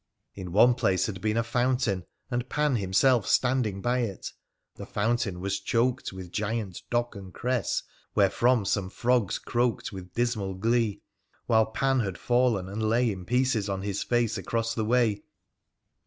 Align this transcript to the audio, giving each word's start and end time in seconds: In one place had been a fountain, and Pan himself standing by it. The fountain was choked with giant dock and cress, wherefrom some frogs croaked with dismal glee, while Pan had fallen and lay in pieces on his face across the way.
In 0.33 0.51
one 0.51 0.73
place 0.73 1.05
had 1.05 1.21
been 1.21 1.37
a 1.37 1.43
fountain, 1.43 2.05
and 2.31 2.49
Pan 2.49 2.77
himself 2.77 3.27
standing 3.27 3.83
by 3.83 3.99
it. 3.99 4.31
The 4.75 4.87
fountain 4.87 5.39
was 5.39 5.59
choked 5.59 6.11
with 6.11 6.31
giant 6.31 6.81
dock 6.89 7.15
and 7.15 7.31
cress, 7.31 7.83
wherefrom 8.15 8.65
some 8.65 8.89
frogs 8.89 9.37
croaked 9.37 9.91
with 9.93 10.15
dismal 10.15 10.55
glee, 10.55 11.03
while 11.45 11.67
Pan 11.67 11.99
had 11.99 12.17
fallen 12.17 12.67
and 12.67 12.81
lay 12.81 13.11
in 13.11 13.25
pieces 13.25 13.69
on 13.69 13.83
his 13.83 14.01
face 14.01 14.39
across 14.39 14.73
the 14.73 14.85
way. 14.85 15.21